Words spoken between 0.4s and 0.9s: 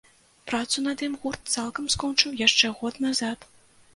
Працу